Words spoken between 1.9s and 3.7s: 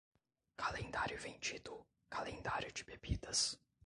calendário de bebidas.